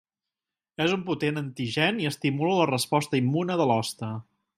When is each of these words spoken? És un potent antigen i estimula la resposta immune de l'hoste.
És 0.85 0.93
un 0.95 1.03
potent 1.09 1.37
antigen 1.41 2.01
i 2.05 2.09
estimula 2.13 2.57
la 2.61 2.67
resposta 2.71 3.21
immune 3.25 3.59
de 3.61 3.69
l'hoste. 3.73 4.11